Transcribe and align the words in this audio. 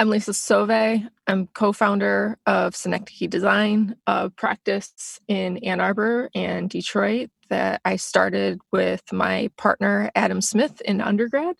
I'm 0.00 0.08
Lisa 0.08 0.32
Sauve. 0.32 1.10
I'm 1.26 1.46
co 1.48 1.74
founder 1.74 2.38
of 2.46 2.74
Synecdoche 2.74 3.28
Design, 3.28 3.96
a 4.06 4.30
practice 4.30 5.20
in 5.28 5.58
Ann 5.58 5.78
Arbor 5.78 6.30
and 6.34 6.70
Detroit 6.70 7.28
that 7.50 7.82
I 7.84 7.96
started 7.96 8.60
with 8.72 9.02
my 9.12 9.50
partner, 9.58 10.10
Adam 10.14 10.40
Smith, 10.40 10.80
in 10.86 11.02
undergrad. 11.02 11.56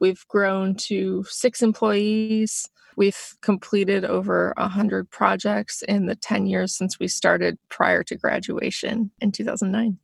We've 0.00 0.26
grown 0.26 0.74
to 0.88 1.22
six 1.28 1.62
employees. 1.62 2.68
We've 2.96 3.36
completed 3.42 4.04
over 4.04 4.54
100 4.56 5.08
projects 5.08 5.82
in 5.82 6.06
the 6.06 6.16
10 6.16 6.46
years 6.46 6.76
since 6.76 6.98
we 6.98 7.06
started 7.06 7.58
prior 7.68 8.02
to 8.02 8.16
graduation 8.16 9.12
in 9.20 9.30
2009. 9.30 9.98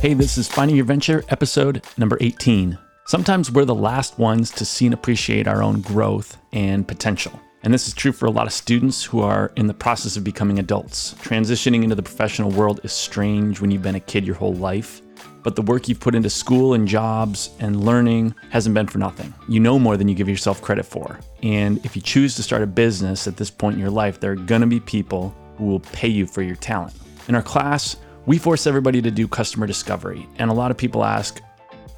Hey, 0.00 0.14
this 0.14 0.38
is 0.38 0.46
Finding 0.46 0.76
Your 0.76 0.84
Venture, 0.84 1.24
episode 1.28 1.84
number 1.96 2.16
18. 2.20 2.78
Sometimes 3.06 3.50
we're 3.50 3.64
the 3.64 3.74
last 3.74 4.16
ones 4.16 4.52
to 4.52 4.64
see 4.64 4.86
and 4.86 4.94
appreciate 4.94 5.48
our 5.48 5.60
own 5.60 5.80
growth 5.80 6.36
and 6.52 6.86
potential. 6.86 7.32
And 7.64 7.74
this 7.74 7.88
is 7.88 7.94
true 7.94 8.12
for 8.12 8.26
a 8.26 8.30
lot 8.30 8.46
of 8.46 8.52
students 8.52 9.02
who 9.02 9.22
are 9.22 9.50
in 9.56 9.66
the 9.66 9.74
process 9.74 10.16
of 10.16 10.22
becoming 10.22 10.60
adults. 10.60 11.14
Transitioning 11.14 11.82
into 11.82 11.96
the 11.96 12.02
professional 12.04 12.52
world 12.52 12.78
is 12.84 12.92
strange 12.92 13.60
when 13.60 13.72
you've 13.72 13.82
been 13.82 13.96
a 13.96 14.00
kid 14.00 14.24
your 14.24 14.36
whole 14.36 14.54
life, 14.54 15.02
but 15.42 15.56
the 15.56 15.62
work 15.62 15.88
you've 15.88 15.98
put 15.98 16.14
into 16.14 16.30
school 16.30 16.74
and 16.74 16.86
jobs 16.86 17.50
and 17.58 17.84
learning 17.84 18.36
hasn't 18.50 18.76
been 18.76 18.86
for 18.86 18.98
nothing. 18.98 19.34
You 19.48 19.58
know 19.58 19.80
more 19.80 19.96
than 19.96 20.06
you 20.06 20.14
give 20.14 20.28
yourself 20.28 20.62
credit 20.62 20.86
for. 20.86 21.18
And 21.42 21.84
if 21.84 21.96
you 21.96 22.02
choose 22.02 22.36
to 22.36 22.44
start 22.44 22.62
a 22.62 22.68
business 22.68 23.26
at 23.26 23.36
this 23.36 23.50
point 23.50 23.74
in 23.74 23.80
your 23.80 23.90
life, 23.90 24.20
there 24.20 24.30
are 24.30 24.36
to 24.36 24.66
be 24.66 24.78
people 24.78 25.34
who 25.56 25.64
will 25.64 25.80
pay 25.80 26.06
you 26.06 26.24
for 26.24 26.42
your 26.42 26.54
talent. 26.54 26.94
In 27.26 27.34
our 27.34 27.42
class, 27.42 27.96
we 28.28 28.36
force 28.36 28.66
everybody 28.66 29.00
to 29.00 29.10
do 29.10 29.26
customer 29.26 29.66
discovery. 29.66 30.28
And 30.36 30.50
a 30.50 30.54
lot 30.54 30.70
of 30.70 30.76
people 30.76 31.02
ask, 31.02 31.40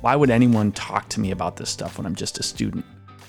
why 0.00 0.14
would 0.14 0.30
anyone 0.30 0.70
talk 0.70 1.08
to 1.08 1.18
me 1.18 1.32
about 1.32 1.56
this 1.56 1.70
stuff 1.70 1.98
when 1.98 2.06
I'm 2.06 2.14
just 2.14 2.38
a 2.38 2.44
student? 2.44 2.84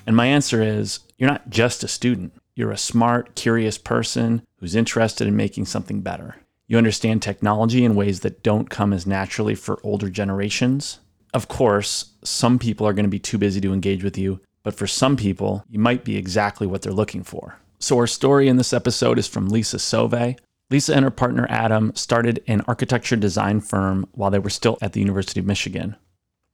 And 0.06 0.16
my 0.16 0.28
answer 0.28 0.62
is, 0.62 1.00
you're 1.18 1.28
not 1.28 1.50
just 1.50 1.84
a 1.84 1.88
student. 1.88 2.32
You're 2.54 2.70
a 2.70 2.78
smart, 2.78 3.34
curious 3.34 3.80
person 3.80 4.44
who's 4.58 4.76
interested 4.76 5.28
in 5.28 5.36
making 5.36 5.66
something 5.66 6.02
better. 6.02 6.36
You 6.68 6.78
understand 6.78 7.24
technology 7.24 7.84
in 7.84 7.96
ways 7.96 8.20
that 8.20 8.44
don't 8.44 8.70
come 8.70 8.94
as 8.94 9.08
naturally 9.08 9.56
for 9.56 9.80
older 9.82 10.12
generations. 10.12 11.00
Of 11.34 11.48
course, 11.48 12.14
some 12.24 12.60
people 12.60 12.86
are 12.86 12.94
going 12.94 13.06
to 13.06 13.10
be 13.10 13.18
too 13.18 13.40
busy 13.40 13.60
to 13.62 13.74
engage 13.74 14.04
with 14.04 14.16
you, 14.16 14.42
but 14.62 14.76
for 14.76 14.86
some 14.86 15.18
people, 15.18 15.66
you 15.68 15.80
might 15.80 16.04
be 16.04 16.18
exactly 16.18 16.68
what 16.68 16.84
they're 16.84 16.94
looking 16.94 17.24
for. 17.24 17.58
So, 17.80 17.98
our 17.98 18.06
story 18.06 18.48
in 18.48 18.58
this 18.58 18.74
episode 18.74 19.18
is 19.18 19.28
from 19.28 19.50
Lisa 19.50 19.80
Sauve, 19.80 20.36
Lisa 20.72 20.96
and 20.96 21.04
her 21.04 21.12
partner 21.12 21.46
Adam 21.50 21.94
started 21.96 22.42
an 22.48 22.62
architecture 22.66 23.18
design 23.18 23.60
firm 23.60 24.08
while 24.14 24.32
they 24.32 24.40
were 24.40 24.50
still 24.50 24.78
at 24.82 24.94
the 24.94 25.02
University 25.02 25.42
of 25.42 25.46
Michigan. 25.46 25.98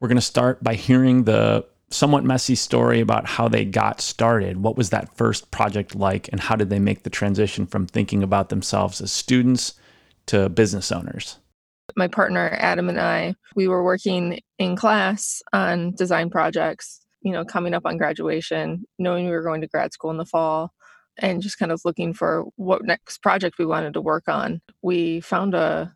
We're 0.02 0.08
going 0.08 0.16
to 0.18 0.22
start 0.22 0.64
by 0.64 0.74
hearing 0.74 1.24
the 1.24 1.64
somewhat 1.92 2.26
messy 2.26 2.56
story 2.56 3.00
about 3.00 3.28
how 3.28 3.48
they 3.48 3.64
got 3.64 4.02
started. 4.02 4.58
What 4.58 4.76
was 4.76 4.90
that 4.90 5.16
first 5.16 5.52
project 5.52 5.96
like, 5.96 6.28
and 6.32 6.42
how 6.42 6.56
did 6.56 6.72
they 6.72 6.80
make 6.80 7.04
the 7.04 7.12
transition 7.12 7.68
from 7.68 7.86
thinking 7.86 8.24
about 8.24 8.50
themselves 8.50 9.00
as 9.02 9.12
students 9.12 9.76
to 10.26 10.50
business 10.50 10.92
owners? 10.92 11.38
My 11.96 12.08
partner 12.08 12.58
Adam 12.60 12.90
and 12.90 13.00
I, 13.00 13.36
we 13.56 13.68
were 13.68 13.84
working 13.84 14.42
in 14.58 14.76
class 14.76 15.44
on 15.54 15.94
design 15.94 16.32
projects, 16.32 17.02
you 17.22 17.32
know, 17.32 17.46
coming 17.46 17.76
up 17.76 17.86
on 17.86 17.98
graduation, 17.98 18.84
knowing 18.98 19.26
we 19.26 19.32
were 19.32 19.44
going 19.44 19.62
to 19.62 19.68
grad 19.68 19.94
school 19.94 20.10
in 20.10 20.18
the 20.18 20.26
fall 20.26 20.74
and 21.20 21.42
just 21.42 21.60
kind 21.60 21.72
of 21.72 21.82
looking 21.86 22.14
for 22.14 22.46
what 22.56 22.84
next 22.86 23.22
project 23.22 23.58
we 23.58 23.66
wanted 23.66 23.94
to 23.94 24.02
work 24.02 24.28
on. 24.28 24.62
We 24.82 25.22
found 25.22 25.54
a 25.54 25.94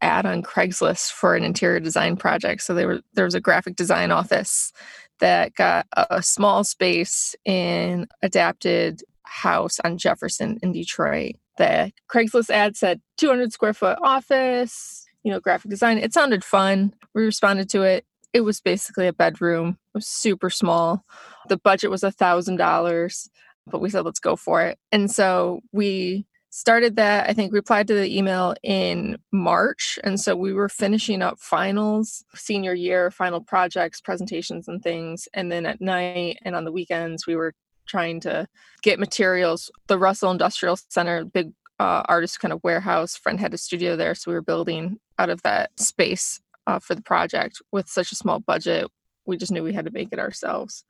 ad 0.00 0.26
on 0.26 0.42
Craigslist 0.42 1.12
for 1.12 1.34
an 1.34 1.44
interior 1.44 1.80
design 1.80 2.16
project. 2.16 2.62
So 2.62 2.74
there, 2.74 2.86
were, 2.86 3.00
there 3.14 3.24
was 3.24 3.34
a 3.34 3.40
graphic 3.40 3.76
design 3.76 4.10
office 4.10 4.72
that 5.20 5.54
got 5.54 5.86
a 5.96 6.22
small 6.22 6.64
space 6.64 7.34
in 7.44 8.06
adapted 8.22 9.02
house 9.22 9.80
on 9.80 9.96
Jefferson 9.96 10.58
in 10.62 10.72
Detroit. 10.72 11.36
The 11.56 11.92
Craigslist 12.10 12.50
ad 12.50 12.76
said 12.76 13.00
200 13.16 13.52
square 13.52 13.72
foot 13.72 13.98
office, 14.02 15.06
you 15.22 15.30
know, 15.30 15.40
graphic 15.40 15.70
design. 15.70 15.98
It 15.98 16.12
sounded 16.12 16.44
fun. 16.44 16.94
We 17.14 17.24
responded 17.24 17.70
to 17.70 17.82
it. 17.82 18.04
It 18.32 18.40
was 18.40 18.60
basically 18.60 19.06
a 19.06 19.12
bedroom. 19.12 19.78
It 19.94 19.98
was 19.98 20.08
super 20.08 20.50
small. 20.50 21.04
The 21.48 21.56
budget 21.56 21.90
was 21.90 22.02
a 22.02 22.10
thousand 22.10 22.56
dollars 22.56 23.30
but 23.66 23.80
we 23.80 23.90
said, 23.90 24.04
let's 24.04 24.20
go 24.20 24.36
for 24.36 24.62
it. 24.62 24.78
And 24.92 25.10
so 25.10 25.60
we 25.72 26.26
started 26.50 26.96
that. 26.96 27.28
I 27.28 27.32
think 27.32 27.52
replied 27.52 27.88
to 27.88 27.94
the 27.94 28.16
email 28.16 28.54
in 28.62 29.18
March. 29.32 29.98
And 30.04 30.20
so 30.20 30.36
we 30.36 30.52
were 30.52 30.68
finishing 30.68 31.20
up 31.20 31.40
finals, 31.40 32.24
senior 32.34 32.74
year, 32.74 33.10
final 33.10 33.40
projects, 33.40 34.00
presentations, 34.00 34.68
and 34.68 34.82
things. 34.82 35.26
And 35.34 35.50
then 35.50 35.66
at 35.66 35.80
night 35.80 36.38
and 36.42 36.54
on 36.54 36.64
the 36.64 36.70
weekends, 36.70 37.26
we 37.26 37.34
were 37.34 37.54
trying 37.86 38.20
to 38.20 38.46
get 38.82 39.00
materials. 39.00 39.70
The 39.88 39.98
Russell 39.98 40.30
Industrial 40.30 40.76
Center, 40.88 41.24
big 41.24 41.52
uh, 41.80 42.02
artist 42.06 42.38
kind 42.38 42.52
of 42.52 42.62
warehouse, 42.62 43.16
friend 43.16 43.40
had 43.40 43.52
a 43.52 43.58
studio 43.58 43.96
there. 43.96 44.14
So 44.14 44.30
we 44.30 44.34
were 44.36 44.42
building 44.42 45.00
out 45.18 45.30
of 45.30 45.42
that 45.42 45.78
space 45.80 46.40
uh, 46.66 46.78
for 46.78 46.94
the 46.94 47.02
project 47.02 47.60
with 47.72 47.88
such 47.88 48.12
a 48.12 48.16
small 48.16 48.38
budget. 48.38 48.86
We 49.26 49.36
just 49.36 49.50
knew 49.50 49.64
we 49.64 49.72
had 49.72 49.86
to 49.86 49.90
make 49.90 50.10
it 50.12 50.18
ourselves. 50.18 50.84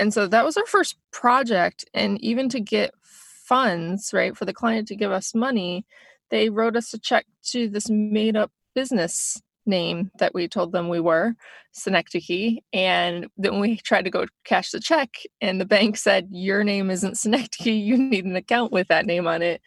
And 0.00 0.14
so 0.14 0.26
that 0.26 0.46
was 0.46 0.56
our 0.56 0.64
first 0.64 0.96
project. 1.12 1.84
And 1.92 2.18
even 2.22 2.48
to 2.48 2.60
get 2.60 2.94
funds, 3.02 4.12
right, 4.14 4.34
for 4.34 4.46
the 4.46 4.54
client 4.54 4.88
to 4.88 4.96
give 4.96 5.12
us 5.12 5.34
money, 5.34 5.84
they 6.30 6.48
wrote 6.48 6.74
us 6.74 6.94
a 6.94 6.98
check 6.98 7.26
to 7.50 7.68
this 7.68 7.90
made 7.90 8.34
up 8.34 8.50
business 8.74 9.42
name 9.66 10.10
that 10.18 10.32
we 10.32 10.48
told 10.48 10.72
them 10.72 10.88
we 10.88 11.00
were, 11.00 11.34
Synecdoche. 11.72 12.60
And 12.72 13.26
then 13.36 13.60
we 13.60 13.76
tried 13.76 14.06
to 14.06 14.10
go 14.10 14.24
cash 14.44 14.70
the 14.70 14.80
check, 14.80 15.10
and 15.42 15.60
the 15.60 15.66
bank 15.66 15.98
said, 15.98 16.28
Your 16.30 16.64
name 16.64 16.90
isn't 16.90 17.18
Synecdoche. 17.18 17.66
You 17.66 17.98
need 17.98 18.24
an 18.24 18.36
account 18.36 18.72
with 18.72 18.88
that 18.88 19.04
name 19.04 19.26
on 19.26 19.42
it. 19.42 19.60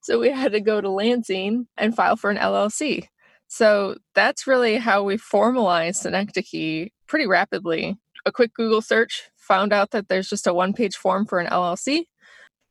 So 0.00 0.18
we 0.18 0.30
had 0.30 0.52
to 0.52 0.60
go 0.60 0.80
to 0.80 0.88
Lansing 0.88 1.66
and 1.76 1.94
file 1.94 2.16
for 2.16 2.30
an 2.30 2.38
LLC. 2.38 3.08
So 3.48 3.96
that's 4.14 4.46
really 4.46 4.78
how 4.78 5.02
we 5.02 5.18
formalized 5.18 6.00
Synecdoche 6.02 6.88
pretty 7.06 7.26
rapidly. 7.26 7.98
A 8.24 8.32
quick 8.32 8.54
Google 8.54 8.80
search 8.80 9.30
found 9.46 9.72
out 9.72 9.90
that 9.92 10.08
there's 10.08 10.28
just 10.28 10.46
a 10.46 10.54
one 10.54 10.72
page 10.72 10.96
form 10.96 11.26
for 11.26 11.38
an 11.38 11.46
LLC, 11.46 12.06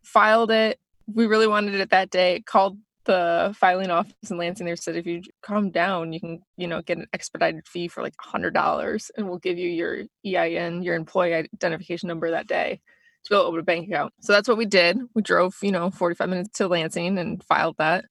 filed 0.04 0.52
it. 0.52 0.80
We 1.14 1.26
really 1.26 1.48
wanted 1.48 1.76
it 1.76 1.90
that 1.92 2.10
day, 2.10 2.42
called 2.46 2.78
the 3.06 3.54
filing 3.58 3.92
office 3.92 4.32
in 4.32 4.38
Lansing. 4.38 4.66
They 4.66 4.76
said, 4.76 4.96
if 4.96 5.06
you 5.06 5.22
calm 5.42 5.72
down, 5.72 6.14
you 6.14 6.20
can, 6.20 6.42
you 6.58 6.68
know, 6.68 6.82
get 6.82 6.98
an 6.98 7.08
expedited 7.14 7.68
fee 7.68 7.88
for 7.88 8.02
like 8.02 8.16
$100 8.18 9.12
and 9.18 9.28
we'll 9.28 9.40
give 9.40 9.58
you 9.58 9.70
your 9.70 10.04
EIN, 10.26 10.84
your 10.84 10.96
employee 10.96 11.34
identification 11.34 12.08
number 12.08 12.32
that 12.32 12.48
day 12.48 12.80
to 13.26 13.34
able 13.34 13.44
to 13.44 13.48
open 13.48 13.60
a 13.60 13.64
bank 13.64 13.88
account. 13.88 14.14
So 14.22 14.34
that's 14.34 14.48
what 14.48 14.58
we 14.58 14.66
did. 14.66 15.00
We 15.14 15.22
drove, 15.22 15.56
you 15.62 15.72
know, 15.72 15.90
45 15.90 16.30
minutes 16.30 16.58
to 16.58 16.68
Lansing 16.68 17.18
and 17.18 17.44
filed 17.44 17.76
that, 17.78 18.06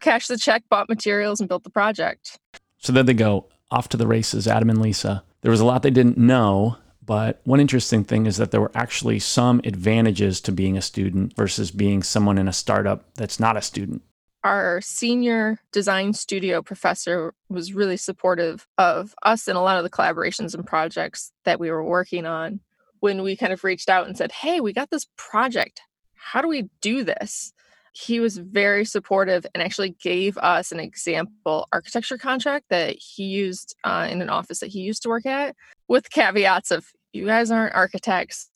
cashed 0.00 0.28
the 0.28 0.38
check, 0.38 0.62
bought 0.68 0.88
materials, 0.88 1.40
and 1.40 1.48
built 1.48 1.64
the 1.64 1.70
project. 1.70 2.38
So 2.78 2.92
there 2.92 3.02
they 3.02 3.14
go, 3.14 3.48
off 3.70 3.88
to 3.90 3.96
the 3.96 4.06
races, 4.06 4.46
Adam 4.48 4.70
and 4.70 4.80
Lisa. 4.80 5.24
There 5.42 5.50
was 5.50 5.60
a 5.60 5.64
lot 5.64 5.82
they 5.82 5.90
didn't 5.90 6.18
know 6.18 6.78
but 7.04 7.40
one 7.44 7.60
interesting 7.60 8.04
thing 8.04 8.26
is 8.26 8.36
that 8.36 8.50
there 8.50 8.60
were 8.60 8.72
actually 8.74 9.18
some 9.18 9.60
advantages 9.64 10.40
to 10.42 10.52
being 10.52 10.76
a 10.76 10.82
student 10.82 11.34
versus 11.36 11.70
being 11.70 12.02
someone 12.02 12.38
in 12.38 12.48
a 12.48 12.52
startup 12.52 13.04
that's 13.14 13.40
not 13.40 13.56
a 13.56 13.62
student. 13.62 14.02
Our 14.42 14.80
senior 14.80 15.58
design 15.72 16.12
studio 16.14 16.62
professor 16.62 17.34
was 17.48 17.74
really 17.74 17.96
supportive 17.96 18.66
of 18.78 19.14
us 19.22 19.48
and 19.48 19.56
a 19.58 19.60
lot 19.60 19.76
of 19.76 19.84
the 19.84 19.90
collaborations 19.90 20.54
and 20.54 20.66
projects 20.66 21.32
that 21.44 21.60
we 21.60 21.70
were 21.70 21.84
working 21.84 22.26
on. 22.26 22.60
When 23.00 23.22
we 23.22 23.36
kind 23.36 23.52
of 23.52 23.64
reached 23.64 23.88
out 23.88 24.06
and 24.06 24.16
said, 24.16 24.32
Hey, 24.32 24.60
we 24.60 24.72
got 24.72 24.90
this 24.90 25.06
project. 25.16 25.80
How 26.14 26.42
do 26.42 26.48
we 26.48 26.68
do 26.80 27.02
this? 27.02 27.52
he 27.92 28.20
was 28.20 28.38
very 28.38 28.84
supportive 28.84 29.44
and 29.54 29.62
actually 29.62 29.90
gave 29.90 30.38
us 30.38 30.72
an 30.72 30.80
example 30.80 31.66
architecture 31.72 32.18
contract 32.18 32.66
that 32.70 32.96
he 32.96 33.24
used 33.24 33.74
uh, 33.84 34.06
in 34.10 34.22
an 34.22 34.30
office 34.30 34.60
that 34.60 34.68
he 34.68 34.80
used 34.80 35.02
to 35.02 35.08
work 35.08 35.26
at 35.26 35.56
with 35.90 36.08
caveats 36.08 36.70
of 36.70 36.86
you 37.12 37.26
guys 37.26 37.50
aren't 37.50 37.74
architects. 37.74 38.48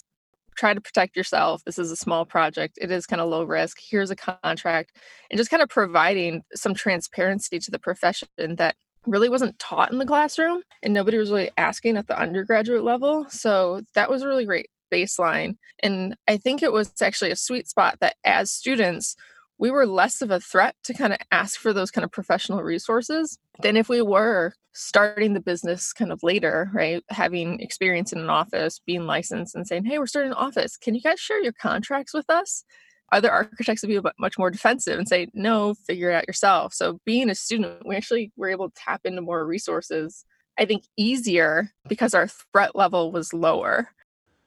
Try 0.57 0.73
to 0.73 0.81
protect 0.81 1.17
yourself. 1.17 1.65
This 1.65 1.81
is 1.81 1.91
a 1.91 1.97
small 1.97 2.25
project. 2.25 2.79
It 2.81 2.93
is 2.93 3.07
kind 3.07 3.21
of 3.21 3.29
low 3.29 3.43
risk. 3.43 3.79
Here's 3.91 4.13
a 4.13 4.17
contract. 4.17 4.97
And 5.29 5.37
just 5.37 5.51
kind 5.51 5.61
of 5.61 5.69
providing 5.69 6.45
some 6.55 6.75
transparency 6.75 7.59
to 7.59 7.73
the 7.73 7.79
profession 7.81 8.29
that 8.39 8.77
really 9.05 9.29
wasn't 9.29 9.59
taught 9.59 9.91
in 9.91 9.99
the 9.99 10.07
classroom 10.07 10.63
and 10.85 10.95
nobody 10.95 11.19
was 11.19 11.33
really 11.33 11.51
asking 11.59 11.97
at 11.97 12.07
the 12.07 12.19
undergraduate 12.19 12.85
level. 12.85 13.27
So 13.31 13.81
that 13.97 14.09
was 14.09 14.23
a 14.23 14.29
really 14.29 14.47
great 14.47 14.71
baseline. 14.93 15.57
And 15.83 16.15
I 16.29 16.37
think 16.37 16.63
it 16.63 16.73
was 16.73 16.93
actually 17.03 17.33
a 17.33 17.37
sweet 17.37 17.67
spot 17.67 17.99
that 18.01 18.15
as 18.25 18.53
students, 18.53 19.17
we 19.59 19.71
were 19.71 19.87
less 19.87 20.21
of 20.23 20.31
a 20.31 20.41
threat 20.41 20.75
to 20.85 20.95
kind 20.95 21.13
of 21.13 21.19
ask 21.31 21.59
for 21.59 21.73
those 21.73 21.91
kind 21.91 22.05
of 22.05 22.11
professional 22.11 22.63
resources 22.63 23.39
than 23.61 23.77
if 23.77 23.89
we 23.89 24.03
were 24.03 24.53
starting 24.73 25.33
the 25.33 25.41
business 25.41 25.93
kind 25.93 26.11
of 26.11 26.23
later, 26.23 26.71
right? 26.73 27.03
Having 27.11 27.61
experience 27.61 28.13
in 28.13 28.19
an 28.19 28.31
office, 28.31 28.81
being 28.85 29.07
licensed, 29.07 29.55
and 29.55 29.67
saying, 29.67 29.85
hey, 29.85 29.99
we're 29.99 30.07
starting 30.07 30.33
an 30.33 30.39
office. 30.39 30.77
Can 30.77 30.95
you 30.95 31.01
guys 31.01 31.21
share 31.21 31.43
your 31.43 31.53
contracts 31.53 32.13
with 32.13 32.29
us? 32.29 32.65
other 33.13 33.31
architects 33.31 33.83
would 33.83 33.89
be 33.89 34.01
much 34.19 34.39
more 34.39 34.51
defensive 34.51 34.99
and 34.99 35.09
say, 35.09 35.29
no, 35.35 35.75
figure 35.75 36.11
it 36.11 36.15
out 36.15 36.27
yourself. 36.27 36.75
So 36.75 37.01
being 37.05 37.31
a 37.31 37.35
student, 37.35 37.87
we 37.87 37.97
actually 37.97 38.33
were 38.37 38.49
able 38.49 38.69
to 38.69 38.75
tap 38.75 39.03
into 39.05 39.23
more 39.23 39.47
resources, 39.47 40.25
I 40.59 40.65
think 40.65 40.85
easier 40.97 41.71
because 41.89 42.15
our 42.15 42.29
threat 42.29 42.75
level 42.75 43.13
was 43.13 43.33
lower. 43.33 43.89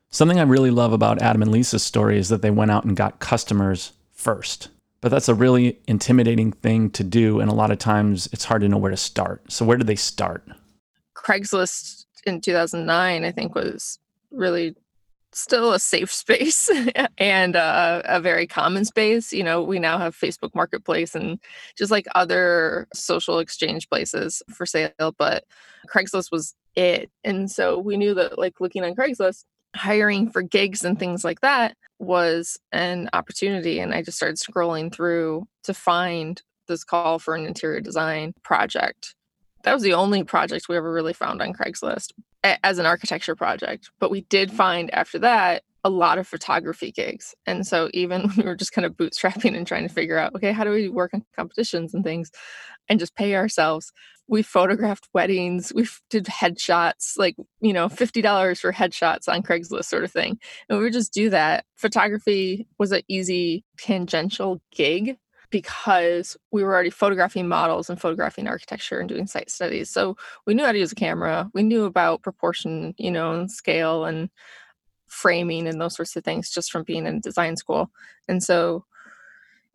Something 0.09 0.39
I 0.39 0.43
really 0.43 0.71
love 0.71 0.93
about 0.93 1.21
Adam 1.21 1.41
and 1.41 1.51
Lisa's 1.51 1.83
story 1.83 2.17
is 2.17 2.29
that 2.29 2.41
they 2.41 2.51
went 2.51 2.71
out 2.71 2.85
and 2.85 2.95
got 2.95 3.19
customers 3.19 3.93
first. 4.13 4.69
But 5.01 5.09
that's 5.09 5.29
a 5.29 5.35
really 5.35 5.79
intimidating 5.87 6.51
thing 6.51 6.89
to 6.91 7.03
do. 7.03 7.39
And 7.39 7.51
a 7.51 7.53
lot 7.53 7.71
of 7.71 7.77
times 7.77 8.27
it's 8.31 8.45
hard 8.45 8.61
to 8.61 8.69
know 8.69 8.77
where 8.77 8.91
to 8.91 8.97
start. 8.97 9.51
So, 9.51 9.65
where 9.65 9.77
did 9.77 9.87
they 9.87 9.95
start? 9.95 10.43
Craigslist 11.15 12.05
in 12.25 12.41
2009, 12.41 13.23
I 13.23 13.31
think, 13.31 13.55
was 13.55 13.99
really 14.31 14.75
still 15.33 15.73
a 15.73 15.79
safe 15.79 16.11
space 16.23 16.69
and 17.17 17.55
uh, 17.55 18.01
a 18.05 18.19
very 18.19 18.47
common 18.47 18.85
space. 18.85 19.31
You 19.31 19.43
know, 19.43 19.61
we 19.61 19.79
now 19.79 19.97
have 19.97 20.15
Facebook 20.15 20.53
Marketplace 20.55 21.15
and 21.15 21.39
just 21.77 21.91
like 21.91 22.07
other 22.15 22.87
social 22.93 23.39
exchange 23.39 23.89
places 23.89 24.41
for 24.49 24.65
sale, 24.65 25.15
but 25.17 25.45
Craigslist 25.87 26.31
was 26.31 26.55
it. 26.75 27.09
And 27.23 27.49
so 27.49 27.77
we 27.77 27.97
knew 27.97 28.13
that, 28.15 28.37
like, 28.37 28.59
looking 28.59 28.83
on 28.83 28.95
Craigslist, 28.95 29.45
hiring 29.75 30.29
for 30.29 30.41
gigs 30.41 30.83
and 30.83 30.99
things 30.99 31.23
like 31.23 31.41
that 31.41 31.75
was 31.99 32.57
an 32.71 33.09
opportunity. 33.13 33.79
And 33.79 33.93
I 33.93 34.01
just 34.01 34.17
started 34.17 34.37
scrolling 34.37 34.93
through 34.93 35.47
to 35.63 35.73
find 35.73 36.41
this 36.67 36.83
call 36.83 37.19
for 37.19 37.35
an 37.35 37.45
interior 37.45 37.81
design 37.81 38.33
project. 38.43 39.15
That 39.63 39.73
was 39.73 39.83
the 39.83 39.93
only 39.93 40.23
project 40.23 40.69
we 40.69 40.77
ever 40.77 40.91
really 40.91 41.13
found 41.13 41.41
on 41.41 41.53
Craigslist 41.53 42.11
as 42.43 42.79
an 42.79 42.85
architecture 42.85 43.35
project. 43.35 43.91
But 43.99 44.11
we 44.11 44.21
did 44.21 44.51
find 44.51 44.93
after 44.93 45.19
that 45.19 45.63
a 45.83 45.89
lot 45.89 46.17
of 46.17 46.27
photography 46.27 46.91
gigs. 46.91 47.33
And 47.45 47.65
so 47.65 47.89
even 47.93 48.21
when 48.27 48.37
we 48.37 48.43
were 48.43 48.55
just 48.55 48.73
kind 48.73 48.85
of 48.85 48.93
bootstrapping 48.93 49.55
and 49.55 49.65
trying 49.65 49.87
to 49.87 49.93
figure 49.93 50.17
out, 50.17 50.35
okay, 50.35 50.51
how 50.51 50.63
do 50.63 50.71
we 50.71 50.89
work 50.89 51.11
on 51.13 51.23
competitions 51.35 51.93
and 51.93 52.03
things 52.03 52.31
and 52.89 52.99
just 52.99 53.15
pay 53.15 53.35
ourselves? 53.35 53.91
We 54.29 54.41
photographed 54.41 55.07
weddings, 55.13 55.71
we 55.73 55.87
did 56.09 56.25
headshots, 56.25 57.17
like, 57.17 57.37
you 57.61 57.71
know, 57.71 57.87
$50 57.87 58.59
for 58.59 58.73
headshots 58.73 59.29
on 59.29 59.41
Craigslist 59.41 59.85
sort 59.85 60.03
of 60.03 60.11
thing. 60.11 60.37
And 60.67 60.77
we 60.77 60.83
would 60.83 60.93
just 60.93 61.13
do 61.13 61.29
that. 61.29 61.63
Photography 61.77 62.67
was 62.77 62.91
an 62.91 63.03
easy 63.07 63.63
tangential 63.77 64.61
gig 64.75 65.17
because 65.49 66.35
we 66.51 66.63
were 66.63 66.73
already 66.73 66.89
photographing 66.89 67.47
models 67.47 67.89
and 67.89 67.99
photographing 67.99 68.47
architecture 68.47 68.99
and 68.99 69.07
doing 69.07 69.27
site 69.27 69.49
studies. 69.49 69.89
So 69.89 70.17
we 70.45 70.53
knew 70.53 70.65
how 70.65 70.71
to 70.71 70.79
use 70.79 70.91
a 70.91 70.95
camera. 70.95 71.49
We 71.53 71.63
knew 71.63 71.85
about 71.85 72.21
proportion, 72.21 72.93
you 72.97 73.11
know, 73.11 73.31
and 73.31 73.49
scale 73.49 74.05
and 74.05 74.29
framing 75.07 75.67
and 75.67 75.79
those 75.79 75.95
sorts 75.95 76.15
of 76.15 76.23
things 76.23 76.49
just 76.49 76.71
from 76.71 76.83
being 76.83 77.05
in 77.05 77.19
design 77.19 77.55
school. 77.55 77.89
And 78.27 78.43
so 78.43 78.85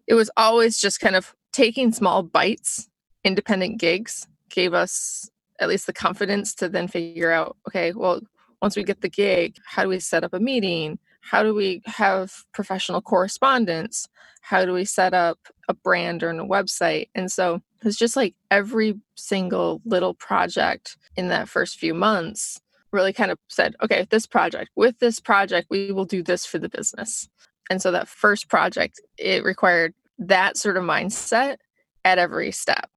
it 0.07 0.15
was 0.15 0.31
always 0.37 0.79
just 0.79 1.01
kind 1.01 1.17
of 1.17 1.35
taking 1.53 1.93
small 1.93 2.23
bites, 2.23 2.89
independent 3.25 3.79
gigs 3.79 4.27
gave 4.49 4.75
us 4.75 5.31
at 5.59 5.69
least 5.69 5.87
the 5.87 5.93
confidence 5.93 6.55
to 6.57 6.69
then 6.69 6.89
figure 6.89 7.31
out 7.31 7.57
okay, 7.69 7.93
well, 7.93 8.21
once 8.61 8.77
we 8.77 8.85
get 8.85 9.01
the 9.01 9.09
gig, 9.09 9.57
how 9.65 9.83
do 9.83 9.89
we 9.89 9.99
set 9.99 10.25
up 10.25 10.33
a 10.35 10.41
meeting? 10.41 10.99
How 11.21 11.43
do 11.43 11.55
we 11.55 11.83
have 11.87 12.45
professional 12.53 13.01
correspondence? 13.01 14.09
How 14.41 14.65
do 14.65 14.73
we 14.73 14.85
set 14.85 15.15
up 15.15 15.39
a 15.69 15.75
brand 15.75 16.23
or 16.23 16.31
a 16.31 16.35
website? 16.35 17.09
And 17.15 17.31
so 17.31 17.63
it's 17.85 17.97
just 17.97 18.17
like 18.17 18.35
every 18.51 18.95
single 19.15 19.81
little 19.85 20.15
project 20.15 20.97
in 21.17 21.29
that 21.29 21.49
first 21.49 21.79
few 21.79 21.95
months 21.95 22.61
really 22.93 23.13
kind 23.13 23.31
of 23.31 23.39
said, 23.49 23.75
okay, 23.83 24.07
this 24.11 24.27
project, 24.27 24.71
with 24.77 24.99
this 24.99 25.19
project, 25.21 25.69
we 25.71 25.93
will 25.93 26.05
do 26.05 26.23
this 26.23 26.45
for 26.47 26.59
the 26.59 26.69
business. 26.69 27.29
And 27.71 27.81
so 27.81 27.91
that 27.91 28.09
first 28.09 28.49
project, 28.49 29.01
it 29.19 29.45
required 29.45 29.95
that 30.19 30.57
sort 30.57 30.77
of 30.77 30.85
mindset 30.85 31.57
at 32.05 32.19
every 32.19 32.53
step. 32.53 32.91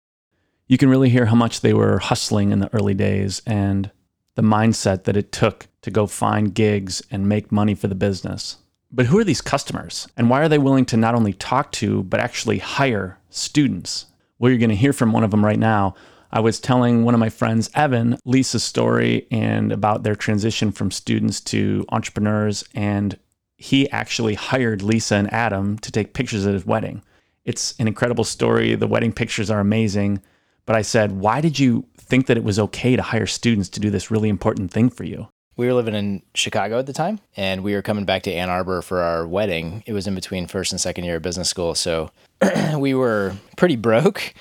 You 0.67 0.77
can 0.77 0.89
really 0.89 1.09
hear 1.09 1.27
how 1.27 1.35
much 1.35 1.61
they 1.61 1.73
were 1.73 1.99
hustling 1.99 2.51
in 2.51 2.59
the 2.59 2.73
early 2.73 2.93
days 2.93 3.41
and 3.45 3.91
the 4.35 4.41
mindset 4.41 5.03
that 5.03 5.15
it 5.15 5.31
took 5.31 5.67
to 5.83 5.91
go 5.91 6.07
find 6.07 6.53
gigs 6.53 7.01
and 7.11 7.29
make 7.29 7.51
money 7.51 7.75
for 7.75 7.87
the 7.87 7.95
business. 7.95 8.57
But 8.91 9.05
who 9.07 9.19
are 9.19 9.23
these 9.23 9.41
customers? 9.41 10.07
And 10.17 10.29
why 10.29 10.41
are 10.41 10.49
they 10.49 10.57
willing 10.57 10.85
to 10.85 10.97
not 10.97 11.15
only 11.15 11.33
talk 11.33 11.71
to, 11.73 12.03
but 12.03 12.19
actually 12.19 12.57
hire 12.57 13.19
students? 13.29 14.07
Well, 14.39 14.49
you're 14.49 14.59
going 14.59 14.69
to 14.69 14.75
hear 14.75 14.93
from 14.93 15.13
one 15.13 15.23
of 15.23 15.31
them 15.31 15.45
right 15.45 15.59
now. 15.59 15.95
I 16.35 16.41
was 16.41 16.59
telling 16.59 17.05
one 17.05 17.13
of 17.13 17.19
my 17.21 17.29
friends, 17.29 17.69
Evan, 17.75 18.17
Lisa's 18.25 18.61
story 18.61 19.25
and 19.31 19.71
about 19.71 20.03
their 20.03 20.17
transition 20.17 20.73
from 20.73 20.91
students 20.91 21.39
to 21.41 21.85
entrepreneurs. 21.93 22.65
And 22.75 23.17
he 23.55 23.89
actually 23.91 24.33
hired 24.33 24.81
Lisa 24.81 25.15
and 25.15 25.31
Adam 25.31 25.77
to 25.77 25.93
take 25.93 26.13
pictures 26.13 26.45
at 26.45 26.53
his 26.53 26.65
wedding. 26.65 27.01
It's 27.45 27.73
an 27.79 27.87
incredible 27.87 28.25
story. 28.25 28.75
The 28.75 28.85
wedding 28.85 29.13
pictures 29.13 29.49
are 29.49 29.61
amazing. 29.61 30.21
But 30.65 30.75
I 30.75 30.81
said, 30.81 31.13
why 31.13 31.39
did 31.39 31.57
you 31.57 31.85
think 31.95 32.25
that 32.25 32.35
it 32.35 32.43
was 32.43 32.59
okay 32.59 32.97
to 32.97 33.01
hire 33.01 33.27
students 33.27 33.69
to 33.69 33.79
do 33.79 33.89
this 33.89 34.11
really 34.11 34.27
important 34.27 34.71
thing 34.71 34.89
for 34.89 35.05
you? 35.05 35.29
We 35.55 35.67
were 35.67 35.73
living 35.73 35.95
in 35.95 36.21
Chicago 36.33 36.79
at 36.79 36.85
the 36.85 36.91
time, 36.91 37.21
and 37.37 37.63
we 37.63 37.75
were 37.75 37.81
coming 37.81 38.03
back 38.03 38.23
to 38.23 38.33
Ann 38.33 38.49
Arbor 38.49 38.81
for 38.81 39.01
our 39.01 39.25
wedding. 39.25 39.83
It 39.85 39.93
was 39.93 40.05
in 40.05 40.13
between 40.13 40.47
first 40.47 40.73
and 40.73 40.81
second 40.81 41.05
year 41.05 41.15
of 41.15 41.21
business 41.21 41.47
school. 41.47 41.75
So 41.75 42.11
we 42.77 42.93
were 42.93 43.35
pretty 43.55 43.77
broke 43.77 44.33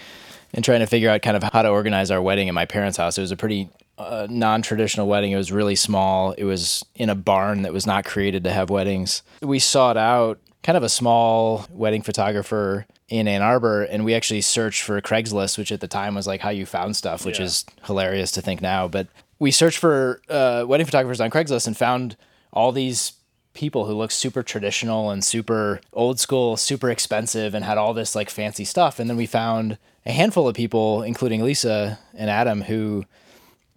and 0.54 0.64
trying 0.64 0.80
to 0.80 0.86
figure 0.86 1.10
out 1.10 1.20
kind 1.22 1.36
of 1.36 1.42
how 1.42 1.62
to 1.62 1.68
organize 1.68 2.10
our 2.10 2.22
wedding 2.22 2.48
at 2.48 2.54
my 2.54 2.64
parents' 2.64 2.96
house. 2.96 3.18
It 3.18 3.20
was 3.20 3.32
a 3.32 3.36
pretty 3.36 3.68
uh, 3.98 4.26
non-traditional 4.30 5.06
wedding. 5.06 5.32
It 5.32 5.36
was 5.36 5.52
really 5.52 5.74
small. 5.74 6.32
It 6.32 6.44
was 6.44 6.84
in 6.94 7.10
a 7.10 7.14
barn 7.14 7.62
that 7.62 7.72
was 7.72 7.86
not 7.86 8.04
created 8.04 8.44
to 8.44 8.52
have 8.52 8.70
weddings. 8.70 9.22
We 9.42 9.58
sought 9.58 9.96
out 9.96 10.38
kind 10.62 10.76
of 10.76 10.82
a 10.82 10.88
small 10.88 11.66
wedding 11.70 12.02
photographer 12.02 12.86
in 13.08 13.28
Ann 13.28 13.42
Arbor, 13.42 13.82
and 13.82 14.04
we 14.04 14.14
actually 14.14 14.40
searched 14.40 14.82
for 14.82 15.00
Craigslist, 15.00 15.58
which 15.58 15.70
at 15.70 15.80
the 15.80 15.88
time 15.88 16.14
was 16.14 16.26
like 16.26 16.40
how 16.40 16.50
you 16.50 16.64
found 16.64 16.96
stuff, 16.96 17.26
which 17.26 17.38
yeah. 17.38 17.44
is 17.44 17.64
hilarious 17.84 18.30
to 18.32 18.40
think 18.40 18.62
now. 18.62 18.88
But 18.88 19.08
we 19.38 19.50
searched 19.50 19.78
for 19.78 20.22
uh, 20.30 20.64
wedding 20.66 20.86
photographers 20.86 21.20
on 21.20 21.30
Craigslist 21.30 21.66
and 21.66 21.76
found 21.76 22.16
all 22.52 22.72
these 22.72 23.12
people 23.54 23.86
who 23.86 23.94
looked 23.94 24.12
super 24.12 24.42
traditional 24.42 25.10
and 25.10 25.24
super 25.24 25.80
old 25.92 26.20
school, 26.20 26.56
super 26.56 26.90
expensive, 26.90 27.54
and 27.54 27.64
had 27.64 27.78
all 27.78 27.94
this 27.94 28.14
like 28.14 28.28
fancy 28.28 28.64
stuff. 28.64 28.98
And 28.98 29.08
then 29.08 29.16
we 29.16 29.26
found 29.26 29.78
a 30.04 30.12
handful 30.12 30.48
of 30.48 30.54
people, 30.54 31.02
including 31.02 31.42
Lisa 31.42 31.98
and 32.12 32.28
Adam, 32.28 32.62
who 32.62 33.04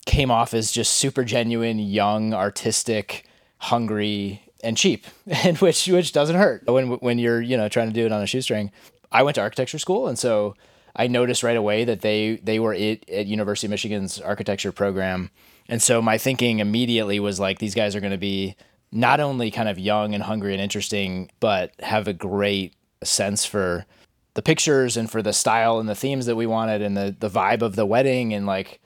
came 0.06 0.32
off 0.32 0.54
as 0.54 0.72
just 0.72 0.96
super 0.96 1.24
genuine, 1.24 1.80
young, 1.80 2.34
artistic, 2.34 3.26
hungry, 3.60 4.42
and 4.64 4.76
cheap, 4.76 5.06
and 5.28 5.58
which 5.60 5.88
which 5.88 6.12
doesn't 6.12 6.36
hurt 6.36 6.66
when 6.66 6.90
when 6.98 7.20
you're 7.20 7.42
you 7.42 7.56
know 7.56 7.70
trying 7.70 7.88
to 7.88 7.94
do 7.94 8.06
it 8.06 8.12
on 8.12 8.22
a 8.22 8.28
shoestring. 8.28 8.72
I 9.12 9.24
went 9.24 9.36
to 9.36 9.42
architecture 9.42 9.80
school, 9.80 10.08
and 10.08 10.20
so 10.20 10.56
I 10.96 11.08
noticed 11.08 11.44
right 11.44 11.56
away 11.56 11.86
that 11.86 12.02
they 12.02 12.38
they 12.38 12.60
were 12.60 12.74
it 12.74 13.08
at 13.10 13.28
University 13.28 13.68
of 13.68 13.72
Michigan's 13.72 14.20
architecture 14.20 14.72
program, 14.72 15.30
and 15.70 15.82
so 15.82 16.02
my 16.02 16.18
thinking 16.18 16.60
immediately 16.60 17.20
was 17.20 17.40
like 17.40 17.60
these 17.60 17.76
guys 17.76 17.96
are 17.96 18.02
going 18.02 18.12
to 18.12 18.18
be 18.18 18.56
not 18.92 19.20
only 19.20 19.52
kind 19.52 19.70
of 19.70 19.78
young 19.78 20.14
and 20.14 20.24
hungry 20.24 20.54
and 20.54 20.62
interesting, 20.62 21.30
but 21.40 21.72
have 21.80 22.08
a 22.08 22.14
great 22.14 22.74
sense 23.04 23.46
for 23.46 23.86
the 24.34 24.42
pictures 24.42 24.98
and 24.98 25.10
for 25.10 25.22
the 25.22 25.34
style 25.34 25.80
and 25.80 25.90
the 25.90 25.96
themes 25.96 26.26
that 26.26 26.36
we 26.36 26.46
wanted 26.46 26.82
and 26.82 26.96
the 26.96 27.16
the 27.20 27.30
vibe 27.30 27.62
of 27.62 27.76
the 27.76 27.86
wedding 27.86 28.34
and 28.34 28.46
like 28.46 28.80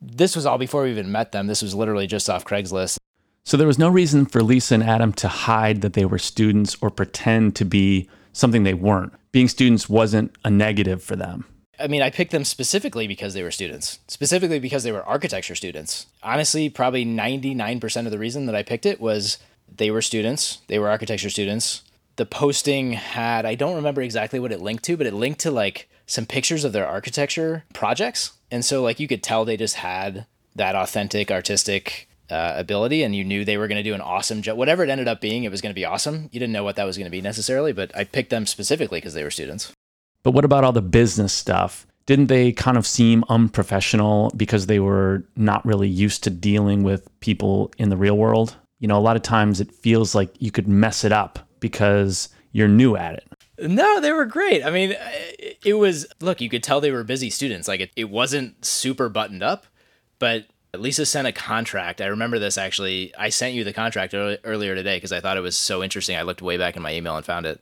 this 0.00 0.36
was 0.36 0.46
all 0.46 0.58
before 0.58 0.84
we 0.84 0.90
even 0.90 1.10
met 1.10 1.32
them. 1.32 1.48
This 1.48 1.62
was 1.62 1.74
literally 1.74 2.06
just 2.06 2.30
off 2.30 2.44
Craigslist. 2.44 2.98
So 3.44 3.56
there 3.56 3.66
was 3.66 3.78
no 3.78 3.88
reason 3.88 4.26
for 4.26 4.42
Lisa 4.42 4.74
and 4.74 4.82
Adam 4.82 5.12
to 5.14 5.28
hide 5.28 5.80
that 5.80 5.94
they 5.94 6.04
were 6.04 6.18
students 6.18 6.76
or 6.80 6.90
pretend 6.90 7.56
to 7.56 7.64
be 7.64 8.08
something 8.32 8.62
they 8.62 8.74
weren't. 8.74 9.12
Being 9.32 9.48
students 9.48 9.88
wasn't 9.88 10.36
a 10.44 10.50
negative 10.50 11.02
for 11.02 11.16
them. 11.16 11.44
I 11.80 11.86
mean, 11.86 12.02
I 12.02 12.10
picked 12.10 12.32
them 12.32 12.44
specifically 12.44 13.06
because 13.06 13.34
they 13.34 13.42
were 13.42 13.50
students, 13.50 14.00
specifically 14.08 14.58
because 14.58 14.82
they 14.82 14.92
were 14.92 15.04
architecture 15.04 15.54
students. 15.54 16.06
Honestly, 16.22 16.68
probably 16.68 17.04
99% 17.04 18.04
of 18.04 18.10
the 18.10 18.18
reason 18.18 18.46
that 18.46 18.54
I 18.54 18.62
picked 18.62 18.86
it 18.86 19.00
was 19.00 19.38
they 19.74 19.90
were 19.90 20.02
students, 20.02 20.58
they 20.66 20.78
were 20.78 20.88
architecture 20.88 21.30
students 21.30 21.82
the 22.18 22.26
posting 22.26 22.92
had 22.92 23.46
I 23.46 23.54
don't 23.54 23.76
remember 23.76 24.02
exactly 24.02 24.38
what 24.38 24.52
it 24.52 24.60
linked 24.60 24.84
to, 24.84 24.96
but 24.96 25.06
it 25.06 25.14
linked 25.14 25.40
to 25.40 25.50
like 25.50 25.88
some 26.06 26.26
pictures 26.26 26.64
of 26.64 26.72
their 26.72 26.86
architecture 26.86 27.64
projects. 27.72 28.32
And 28.50 28.64
so 28.64 28.82
like 28.82 29.00
you 29.00 29.08
could 29.08 29.22
tell 29.22 29.44
they 29.44 29.56
just 29.56 29.76
had 29.76 30.26
that 30.56 30.74
authentic 30.74 31.30
artistic 31.30 32.08
uh, 32.28 32.54
ability 32.56 33.04
and 33.04 33.14
you 33.14 33.24
knew 33.24 33.44
they 33.44 33.56
were 33.56 33.68
going 33.68 33.82
to 33.82 33.88
do 33.88 33.94
an 33.94 34.00
awesome 34.00 34.42
job. 34.42 34.58
Whatever 34.58 34.82
it 34.82 34.90
ended 34.90 35.06
up 35.06 35.20
being, 35.20 35.44
it 35.44 35.50
was 35.50 35.60
going 35.60 35.70
to 35.70 35.78
be 35.78 35.84
awesome. 35.84 36.28
You 36.32 36.40
didn't 36.40 36.52
know 36.52 36.64
what 36.64 36.76
that 36.76 36.84
was 36.84 36.98
going 36.98 37.06
to 37.06 37.10
be 37.10 37.22
necessarily, 37.22 37.72
but 37.72 37.96
I 37.96 38.02
picked 38.02 38.30
them 38.30 38.46
specifically 38.46 38.98
because 38.98 39.14
they 39.14 39.22
were 39.22 39.30
students. 39.30 39.72
But 40.22 40.32
what 40.32 40.44
about 40.44 40.64
all 40.64 40.72
the 40.72 40.82
business 40.82 41.32
stuff? 41.32 41.86
Didn't 42.06 42.26
they 42.26 42.52
kind 42.52 42.76
of 42.78 42.86
seem 42.86 43.24
unprofessional 43.28 44.32
because 44.36 44.66
they 44.66 44.80
were 44.80 45.24
not 45.36 45.64
really 45.66 45.88
used 45.88 46.24
to 46.24 46.30
dealing 46.30 46.82
with 46.82 47.08
people 47.20 47.70
in 47.78 47.90
the 47.90 47.96
real 47.96 48.16
world? 48.16 48.56
You 48.80 48.88
know, 48.88 48.98
a 48.98 49.00
lot 49.00 49.16
of 49.16 49.22
times 49.22 49.60
it 49.60 49.72
feels 49.72 50.14
like 50.14 50.30
you 50.38 50.50
could 50.50 50.68
mess 50.68 51.04
it 51.04 51.12
up 51.12 51.38
because 51.60 52.30
you're 52.52 52.68
new 52.68 52.96
at 52.96 53.14
it. 53.14 53.28
No, 53.60 54.00
they 54.00 54.12
were 54.12 54.24
great. 54.24 54.64
I 54.64 54.70
mean, 54.70 54.94
it 55.64 55.74
was 55.74 56.06
look, 56.20 56.40
you 56.40 56.48
could 56.48 56.62
tell 56.62 56.80
they 56.80 56.92
were 56.92 57.04
busy 57.04 57.28
students. 57.28 57.68
Like 57.68 57.80
it, 57.80 57.90
it 57.96 58.08
wasn't 58.08 58.64
super 58.64 59.08
buttoned 59.08 59.42
up, 59.42 59.66
but 60.18 60.46
Lisa 60.74 61.06
sent 61.06 61.26
a 61.26 61.32
contract. 61.32 62.00
I 62.00 62.06
remember 62.06 62.38
this 62.38 62.56
actually. 62.56 63.12
I 63.16 63.30
sent 63.30 63.54
you 63.54 63.64
the 63.64 63.72
contract 63.72 64.14
earlier 64.14 64.74
today 64.74 64.96
because 64.96 65.12
I 65.12 65.20
thought 65.20 65.36
it 65.36 65.42
was 65.42 65.56
so 65.56 65.82
interesting. 65.82 66.16
I 66.16 66.22
looked 66.22 66.42
way 66.42 66.56
back 66.56 66.76
in 66.76 66.82
my 66.82 66.94
email 66.94 67.16
and 67.16 67.26
found 67.26 67.46
it. 67.46 67.60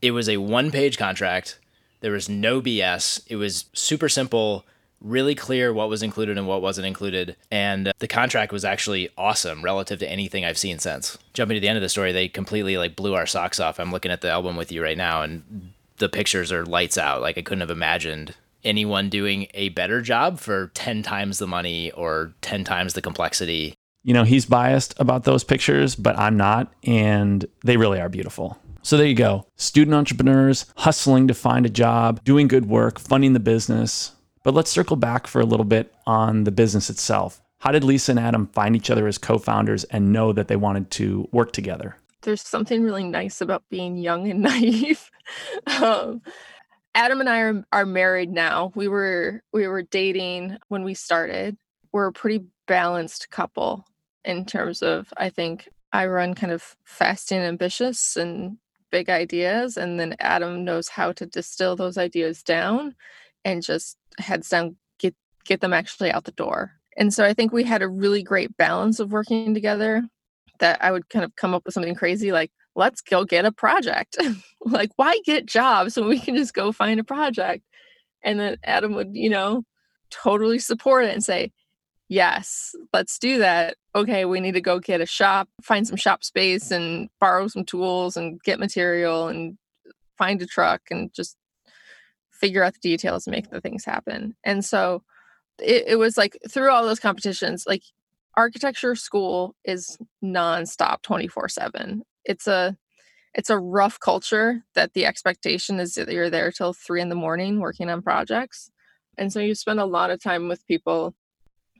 It 0.00 0.12
was 0.12 0.28
a 0.28 0.38
one 0.38 0.70
page 0.70 0.98
contract. 0.98 1.58
There 2.06 2.12
was 2.12 2.28
no 2.28 2.62
BS. 2.62 3.20
It 3.26 3.34
was 3.34 3.64
super 3.72 4.08
simple, 4.08 4.64
really 5.00 5.34
clear 5.34 5.74
what 5.74 5.88
was 5.88 6.04
included 6.04 6.38
and 6.38 6.46
what 6.46 6.62
wasn't 6.62 6.86
included. 6.86 7.34
And 7.50 7.88
uh, 7.88 7.94
the 7.98 8.06
contract 8.06 8.52
was 8.52 8.64
actually 8.64 9.08
awesome 9.18 9.60
relative 9.60 9.98
to 9.98 10.08
anything 10.08 10.44
I've 10.44 10.56
seen 10.56 10.78
since. 10.78 11.18
Jumping 11.34 11.56
to 11.56 11.60
the 11.60 11.66
end 11.66 11.78
of 11.78 11.82
the 11.82 11.88
story, 11.88 12.12
they 12.12 12.28
completely 12.28 12.78
like 12.78 12.94
blew 12.94 13.16
our 13.16 13.26
socks 13.26 13.58
off. 13.58 13.80
I'm 13.80 13.90
looking 13.90 14.12
at 14.12 14.20
the 14.20 14.30
album 14.30 14.54
with 14.54 14.70
you 14.70 14.84
right 14.84 14.96
now 14.96 15.22
and 15.22 15.72
the 15.96 16.08
pictures 16.08 16.52
are 16.52 16.64
lights 16.64 16.96
out. 16.96 17.22
Like 17.22 17.38
I 17.38 17.42
couldn't 17.42 17.62
have 17.62 17.70
imagined 17.70 18.36
anyone 18.62 19.08
doing 19.08 19.48
a 19.52 19.70
better 19.70 20.00
job 20.00 20.38
for 20.38 20.70
10 20.74 21.02
times 21.02 21.40
the 21.40 21.48
money 21.48 21.90
or 21.90 22.34
10 22.42 22.62
times 22.62 22.92
the 22.92 23.02
complexity. 23.02 23.74
You 24.04 24.14
know, 24.14 24.22
he's 24.22 24.46
biased 24.46 24.94
about 25.00 25.24
those 25.24 25.42
pictures, 25.42 25.96
but 25.96 26.16
I'm 26.16 26.36
not. 26.36 26.72
And 26.84 27.44
they 27.64 27.76
really 27.76 28.00
are 28.00 28.08
beautiful. 28.08 28.56
So 28.86 28.96
there 28.96 29.06
you 29.08 29.16
go. 29.16 29.44
Student 29.56 29.96
entrepreneurs 29.96 30.64
hustling 30.76 31.26
to 31.26 31.34
find 31.34 31.66
a 31.66 31.68
job, 31.68 32.22
doing 32.22 32.46
good 32.46 32.66
work, 32.66 33.00
funding 33.00 33.32
the 33.32 33.40
business. 33.40 34.12
But 34.44 34.54
let's 34.54 34.70
circle 34.70 34.94
back 34.94 35.26
for 35.26 35.40
a 35.40 35.44
little 35.44 35.64
bit 35.64 35.92
on 36.06 36.44
the 36.44 36.52
business 36.52 36.88
itself. 36.88 37.42
How 37.58 37.72
did 37.72 37.82
Lisa 37.82 38.12
and 38.12 38.20
Adam 38.20 38.46
find 38.46 38.76
each 38.76 38.88
other 38.88 39.08
as 39.08 39.18
co 39.18 39.38
founders 39.38 39.82
and 39.82 40.12
know 40.12 40.32
that 40.32 40.46
they 40.46 40.54
wanted 40.54 40.92
to 40.92 41.28
work 41.32 41.50
together? 41.50 41.96
There's 42.22 42.42
something 42.42 42.84
really 42.84 43.02
nice 43.02 43.40
about 43.40 43.64
being 43.70 43.96
young 43.96 44.30
and 44.30 44.40
naive. 44.42 45.10
um, 45.82 46.22
Adam 46.94 47.18
and 47.18 47.28
I 47.28 47.40
are, 47.40 47.64
are 47.72 47.86
married 47.86 48.30
now. 48.30 48.70
We 48.76 48.86
were 48.86 49.42
we 49.52 49.66
were 49.66 49.82
dating 49.82 50.58
when 50.68 50.84
we 50.84 50.94
started. 50.94 51.56
We're 51.90 52.06
a 52.06 52.12
pretty 52.12 52.44
balanced 52.68 53.30
couple 53.30 53.84
in 54.24 54.44
terms 54.44 54.80
of 54.80 55.12
I 55.16 55.30
think 55.30 55.68
I 55.92 56.06
run 56.06 56.34
kind 56.34 56.52
of 56.52 56.76
fast 56.84 57.32
and 57.32 57.42
ambitious 57.42 58.16
and 58.16 58.58
big 58.96 59.10
ideas 59.10 59.76
and 59.76 60.00
then 60.00 60.16
Adam 60.20 60.64
knows 60.64 60.88
how 60.88 61.12
to 61.12 61.26
distill 61.26 61.76
those 61.76 61.98
ideas 61.98 62.42
down 62.42 62.94
and 63.44 63.62
just 63.62 63.98
heads 64.18 64.48
down 64.48 64.74
get 64.98 65.14
get 65.44 65.60
them 65.60 65.74
actually 65.74 66.10
out 66.10 66.24
the 66.24 66.32
door. 66.32 66.72
And 66.96 67.12
so 67.12 67.22
I 67.22 67.34
think 67.34 67.52
we 67.52 67.62
had 67.62 67.82
a 67.82 67.88
really 67.88 68.22
great 68.22 68.56
balance 68.56 68.98
of 68.98 69.12
working 69.12 69.52
together 69.52 70.02
that 70.60 70.82
I 70.82 70.92
would 70.92 71.10
kind 71.10 71.26
of 71.26 71.36
come 71.36 71.52
up 71.52 71.66
with 71.66 71.74
something 71.74 71.94
crazy 71.94 72.32
like 72.32 72.50
let's 72.74 73.02
go 73.02 73.24
get 73.24 73.44
a 73.44 73.52
project. 73.52 74.16
like, 74.64 74.90
why 74.96 75.18
get 75.26 75.44
jobs 75.44 75.96
when 75.96 76.08
we 76.08 76.18
can 76.18 76.34
just 76.34 76.54
go 76.54 76.72
find 76.72 76.98
a 76.98 77.04
project? 77.04 77.64
And 78.22 78.40
then 78.40 78.56
Adam 78.64 78.94
would, 78.94 79.14
you 79.14 79.28
know, 79.28 79.64
totally 80.10 80.58
support 80.58 81.04
it 81.04 81.12
and 81.12 81.22
say, 81.22 81.52
yes, 82.08 82.74
let's 82.94 83.18
do 83.18 83.38
that. 83.38 83.76
Okay, 83.96 84.26
we 84.26 84.40
need 84.40 84.52
to 84.52 84.60
go 84.60 84.78
get 84.78 85.00
a 85.00 85.06
shop, 85.06 85.48
find 85.62 85.86
some 85.86 85.96
shop 85.96 86.22
space 86.22 86.70
and 86.70 87.08
borrow 87.18 87.48
some 87.48 87.64
tools 87.64 88.16
and 88.16 88.40
get 88.42 88.60
material 88.60 89.28
and 89.28 89.56
find 90.18 90.40
a 90.42 90.46
truck 90.46 90.82
and 90.90 91.12
just 91.14 91.36
figure 92.30 92.62
out 92.62 92.74
the 92.74 92.80
details 92.80 93.26
and 93.26 93.34
make 93.34 93.50
the 93.50 93.60
things 93.60 93.84
happen. 93.84 94.36
And 94.44 94.64
so 94.64 95.02
it, 95.58 95.84
it 95.88 95.96
was 95.96 96.18
like 96.18 96.38
through 96.48 96.70
all 96.70 96.84
those 96.84 97.00
competitions, 97.00 97.64
like 97.66 97.82
architecture 98.36 98.94
school 98.94 99.54
is 99.64 99.96
nonstop 100.22 101.00
24 101.00 101.48
7 101.48 102.02
it's 102.26 102.46
a 102.46 102.76
it's 103.34 103.50
a 103.50 103.58
rough 103.58 104.00
culture 104.00 104.62
that 104.74 104.94
the 104.94 105.04
expectation 105.04 105.78
is 105.78 105.94
that 105.94 106.10
you're 106.10 106.30
there 106.30 106.50
till 106.50 106.72
three 106.72 107.02
in 107.02 107.10
the 107.10 107.14
morning 107.14 107.60
working 107.60 107.90
on 107.90 108.00
projects. 108.00 108.70
And 109.18 109.30
so 109.30 109.40
you 109.40 109.54
spend 109.54 109.78
a 109.78 109.84
lot 109.84 110.10
of 110.10 110.22
time 110.22 110.48
with 110.48 110.66
people. 110.66 111.14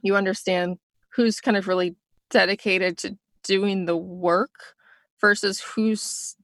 You 0.03 0.15
understand 0.15 0.77
who's 1.15 1.39
kind 1.39 1.57
of 1.57 1.67
really 1.67 1.95
dedicated 2.29 2.97
to 2.99 3.17
doing 3.43 3.85
the 3.85 3.97
work 3.97 4.75
versus 5.19 5.59
who's 5.61 6.35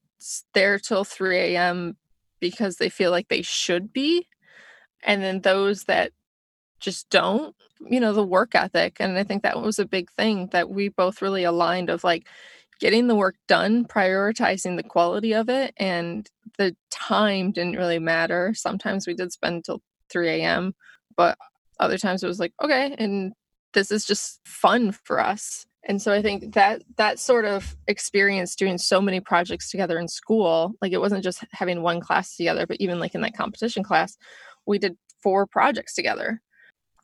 there 0.53 0.79
till 0.79 1.03
3 1.03 1.37
a.m. 1.37 1.97
because 2.39 2.77
they 2.77 2.89
feel 2.89 3.11
like 3.11 3.27
they 3.27 3.41
should 3.41 3.93
be. 3.93 4.27
And 5.03 5.21
then 5.21 5.41
those 5.41 5.83
that 5.85 6.11
just 6.79 7.09
don't, 7.09 7.55
you 7.81 7.99
know, 7.99 8.13
the 8.13 8.25
work 8.25 8.55
ethic. 8.55 8.97
And 8.99 9.17
I 9.17 9.23
think 9.23 9.43
that 9.43 9.61
was 9.61 9.79
a 9.79 9.85
big 9.85 10.11
thing 10.11 10.47
that 10.51 10.69
we 10.69 10.89
both 10.89 11.21
really 11.21 11.43
aligned 11.43 11.89
of 11.89 12.03
like, 12.03 12.27
getting 12.79 13.07
the 13.07 13.15
work 13.15 13.35
done, 13.47 13.85
prioritizing 13.85 14.75
the 14.75 14.83
quality 14.83 15.33
of 15.33 15.47
it, 15.47 15.73
and 15.77 16.29
the 16.57 16.75
time 16.89 17.51
didn't 17.51 17.77
really 17.77 17.99
matter. 17.99 18.51
Sometimes 18.53 19.07
we 19.07 19.13
did 19.13 19.31
spend 19.31 19.55
until 19.55 19.81
3 20.09 20.27
a.m., 20.27 20.75
but 21.15 21.37
other 21.79 21.97
times 21.97 22.23
it 22.23 22.27
was 22.27 22.39
like, 22.39 22.51
okay, 22.61 22.93
and 22.97 23.33
this 23.73 23.89
is 23.89 24.03
just 24.03 24.41
fun 24.43 24.91
for 24.91 25.21
us. 25.21 25.65
And 25.85 26.01
so 26.01 26.13
I 26.13 26.21
think 26.21 26.53
that 26.53 26.81
that 26.95 27.19
sort 27.19 27.45
of 27.45 27.75
experience 27.87 28.55
doing 28.55 28.77
so 28.77 29.01
many 29.01 29.19
projects 29.19 29.69
together 29.69 29.99
in 29.99 30.07
school, 30.07 30.73
like 30.81 30.93
it 30.93 31.01
wasn't 31.01 31.23
just 31.23 31.43
having 31.51 31.81
one 31.81 31.99
class 31.99 32.35
together, 32.35 32.65
but 32.65 32.77
even 32.79 32.99
like 32.99 33.15
in 33.15 33.21
that 33.21 33.35
competition 33.35 33.83
class, 33.83 34.17
we 34.65 34.79
did 34.79 34.97
four 35.21 35.45
projects 35.45 35.93
together, 35.93 36.41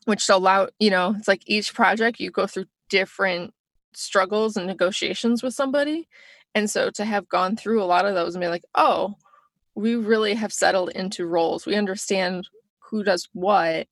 which 0.06 0.30
allowed, 0.30 0.72
you 0.80 0.90
know, 0.90 1.16
it's 1.18 1.28
like 1.28 1.42
each 1.46 1.74
project 1.74 2.20
you 2.20 2.32
go 2.32 2.48
through 2.48 2.66
different 2.90 3.54
struggles 3.94 4.56
and 4.56 4.66
negotiations 4.66 5.44
with 5.44 5.54
somebody. 5.54 6.08
And 6.56 6.70
so 6.70 6.90
to 6.92 7.06
have 7.06 7.28
gone 7.28 7.58
through 7.58 7.84
a 7.84 7.86
lot 7.86 8.06
of 8.06 8.16
those 8.16 8.34
and 8.34 8.42
be 8.42 8.48
like, 8.48 8.64
oh, 8.76 9.16
we 9.76 9.96
really 9.96 10.34
have 10.36 10.54
settled 10.54 10.90
into 10.92 11.26
roles. 11.26 11.66
We 11.66 11.76
understand 11.76 12.48
who 12.90 13.04
does 13.04 13.28
what 13.34 13.88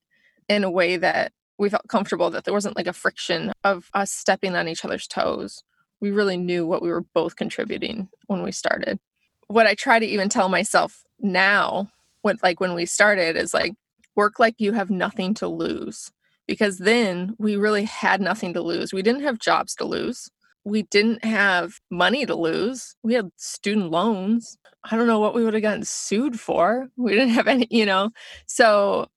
in 0.50 0.64
a 0.64 0.72
way 0.72 0.98
that 0.98 1.34
we 1.58 1.70
felt 1.70 1.88
comfortable 1.88 2.30
that 2.30 2.44
there 2.44 2.54
wasn't 2.54 2.76
like 2.76 2.88
a 2.88 2.94
friction 2.94 3.52
of 3.64 3.90
us 3.94 4.12
stepping 4.12 4.56
on 4.56 4.68
each 4.68 4.86
other's 4.86 5.08
toes. 5.08 5.64
We 6.00 6.12
really 6.12 6.38
knew 6.38 6.66
what 6.66 6.82
we 6.82 6.90
were 6.90 7.02
both 7.02 7.36
contributing 7.36 8.10
when 8.28 8.44
we 8.44 8.52
started. 8.52 9.00
What 9.48 9.66
I 9.68 9.74
try 9.74 10.00
to 10.00 10.06
even 10.06 10.30
tell 10.30 10.50
myself 10.50 11.04
now, 11.20 11.90
what 12.22 12.38
like 12.44 12.60
when 12.60 12.74
we 12.74 12.86
started, 12.86 13.36
is 13.36 13.54
like 13.54 13.74
work 14.16 14.40
like 14.40 14.56
you 14.58 14.74
have 14.74 14.90
nothing 14.90 15.34
to 15.36 15.48
lose 15.48 16.12
because 16.48 16.80
then 16.80 17.36
we 17.38 17.56
really 17.56 17.84
had 17.84 18.22
nothing 18.22 18.54
to 18.54 18.62
lose. 18.62 18.94
We 18.94 19.02
didn't 19.02 19.24
have 19.24 19.40
jobs 19.40 19.76
to 19.76 19.86
lose. 19.86 20.30
We 20.64 20.84
didn't 20.84 21.24
have 21.24 21.80
money 21.90 22.26
to 22.26 22.36
lose. 22.36 22.96
We 23.04 23.14
had 23.14 23.32
student 23.38 23.92
loans. 23.92 24.58
I 24.84 24.96
don't 24.96 25.08
know 25.08 25.20
what 25.20 25.34
we 25.34 25.44
would 25.44 25.54
have 25.54 25.64
gotten 25.64 25.86
sued 25.86 26.40
for. 26.40 26.88
We 26.98 27.12
didn't 27.12 27.30
have 27.30 27.48
any, 27.48 27.68
you 27.70 27.86
know. 27.86 28.12
So, 28.48 29.08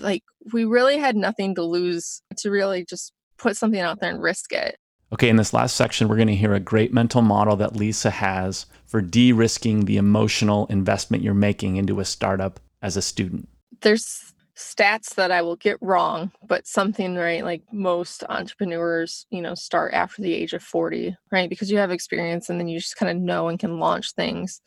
like, 0.00 0.22
we 0.52 0.64
really 0.64 0.98
had 0.98 1.16
nothing 1.16 1.54
to 1.56 1.62
lose 1.62 2.22
to 2.36 2.50
really 2.50 2.84
just 2.84 3.12
put 3.36 3.56
something 3.56 3.80
out 3.80 4.00
there 4.00 4.10
and 4.10 4.22
risk 4.22 4.52
it. 4.52 4.78
Okay, 5.12 5.28
in 5.28 5.36
this 5.36 5.52
last 5.52 5.76
section, 5.76 6.08
we're 6.08 6.16
going 6.16 6.28
to 6.28 6.34
hear 6.34 6.54
a 6.54 6.60
great 6.60 6.92
mental 6.92 7.22
model 7.22 7.56
that 7.56 7.76
Lisa 7.76 8.10
has 8.10 8.66
for 8.86 9.00
de 9.00 9.32
risking 9.32 9.84
the 9.84 9.96
emotional 9.96 10.66
investment 10.66 11.22
you're 11.22 11.34
making 11.34 11.76
into 11.76 12.00
a 12.00 12.04
startup 12.04 12.58
as 12.82 12.96
a 12.96 13.02
student. 13.02 13.48
There's 13.80 14.32
stats 14.56 15.14
that 15.16 15.30
I 15.30 15.42
will 15.42 15.56
get 15.56 15.78
wrong, 15.80 16.32
but 16.46 16.66
something 16.66 17.16
right 17.16 17.44
like 17.44 17.62
most 17.72 18.24
entrepreneurs, 18.28 19.26
you 19.30 19.42
know, 19.42 19.54
start 19.54 19.92
after 19.94 20.22
the 20.22 20.32
age 20.32 20.52
of 20.52 20.62
40, 20.62 21.16
right? 21.30 21.48
Because 21.48 21.70
you 21.70 21.78
have 21.78 21.90
experience 21.90 22.48
and 22.48 22.58
then 22.58 22.68
you 22.68 22.78
just 22.78 22.96
kind 22.96 23.10
of 23.10 23.22
know 23.22 23.48
and 23.48 23.58
can 23.58 23.78
launch 23.78 24.12
things. 24.12 24.60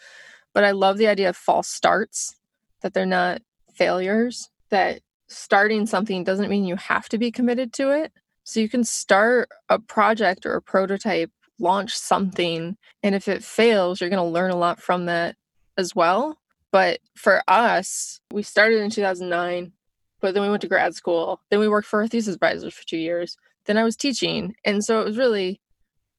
But 0.54 0.64
I 0.64 0.72
love 0.72 0.98
the 0.98 1.08
idea 1.08 1.30
of 1.30 1.38
false 1.38 1.68
starts, 1.68 2.36
that 2.82 2.94
they're 2.94 3.06
not 3.06 3.42
failures, 3.74 4.50
that 4.70 5.02
starting 5.28 5.86
something 5.86 6.24
doesn't 6.24 6.50
mean 6.50 6.66
you 6.66 6.76
have 6.76 7.10
to 7.10 7.18
be 7.18 7.32
committed 7.32 7.74
to 7.74 7.92
it. 7.92 8.12
So 8.44 8.60
you 8.60 8.70
can 8.70 8.84
start 8.84 9.50
a 9.70 9.78
project 9.80 10.46
or 10.46 10.56
a 10.56 10.62
prototype, 10.62 11.32
launch 11.60 11.98
something, 11.98 12.78
and 13.04 13.16
if 13.16 13.28
it 13.28 13.44
fails, 13.44 14.00
you're 14.00 14.10
going 14.10 14.24
to 14.24 14.24
learn 14.24 14.52
a 14.52 14.56
lot 14.56 14.82
from 14.82 15.06
that 15.06 15.36
as 15.78 15.94
well. 15.96 16.38
But 16.72 17.00
for 17.16 17.42
us, 17.48 18.22
we 18.32 18.44
started 18.44 18.82
in 18.82 18.90
2009 18.90 19.74
but 20.20 20.34
then 20.34 20.44
we 20.44 20.50
went 20.50 20.62
to 20.62 20.68
grad 20.68 20.96
school. 20.96 21.42
Then 21.50 21.60
we 21.60 21.68
worked 21.68 21.88
for 21.88 22.02
a 22.02 22.08
thesis 22.08 22.36
advisor 22.36 22.72
for 22.72 22.86
two 22.86 22.98
years. 22.98 23.38
Then 23.66 23.78
I 23.78 23.84
was 23.84 23.96
teaching. 23.96 24.56
And 24.66 24.84
so 24.84 25.02
it 25.02 25.06
was 25.06 25.18
really 25.18 25.62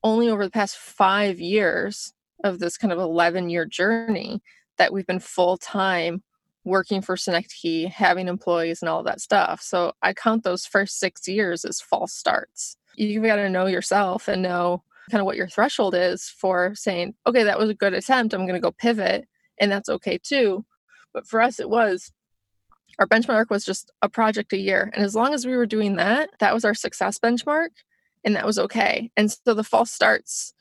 only 0.04 0.28
over 0.28 0.44
the 0.44 0.50
past 0.50 0.76
five 0.76 1.40
years 1.40 2.12
of 2.44 2.60
this 2.60 2.76
kind 2.76 2.92
of 2.92 2.98
11 2.98 3.50
year 3.50 3.64
journey 3.64 4.40
that 4.76 4.92
we've 4.92 5.06
been 5.06 5.18
full 5.18 5.56
time 5.56 6.22
working 6.68 7.00
for 7.00 7.16
Synecdoche, 7.16 7.90
having 7.90 8.28
employees 8.28 8.82
and 8.82 8.88
all 8.88 9.02
that 9.02 9.20
stuff. 9.20 9.60
So 9.62 9.92
I 10.02 10.12
count 10.12 10.44
those 10.44 10.66
first 10.66 10.98
six 10.98 11.26
years 11.26 11.64
as 11.64 11.80
false 11.80 12.12
starts. 12.12 12.76
You've 12.96 13.24
got 13.24 13.36
to 13.36 13.50
know 13.50 13.66
yourself 13.66 14.28
and 14.28 14.42
know 14.42 14.82
kind 15.10 15.20
of 15.20 15.26
what 15.26 15.36
your 15.36 15.48
threshold 15.48 15.94
is 15.94 16.28
for 16.28 16.74
saying, 16.74 17.14
okay, 17.26 17.44
that 17.44 17.58
was 17.58 17.70
a 17.70 17.74
good 17.74 17.94
attempt. 17.94 18.34
I'm 18.34 18.42
going 18.42 18.54
to 18.54 18.60
go 18.60 18.70
pivot. 18.70 19.26
And 19.58 19.72
that's 19.72 19.88
okay 19.88 20.18
too. 20.18 20.64
But 21.12 21.26
for 21.26 21.40
us, 21.40 21.58
it 21.58 21.70
was 21.70 22.12
our 22.98 23.06
benchmark 23.06 23.50
was 23.50 23.64
just 23.64 23.90
a 24.02 24.08
project 24.08 24.52
a 24.52 24.58
year. 24.58 24.90
And 24.94 25.04
as 25.04 25.14
long 25.14 25.32
as 25.32 25.46
we 25.46 25.56
were 25.56 25.66
doing 25.66 25.96
that, 25.96 26.30
that 26.40 26.54
was 26.54 26.64
our 26.64 26.74
success 26.74 27.18
benchmark 27.18 27.70
and 28.24 28.34
that 28.36 28.46
was 28.46 28.58
okay. 28.58 29.10
And 29.16 29.30
so 29.30 29.54
the 29.54 29.64
false 29.64 29.90
starts 29.90 30.52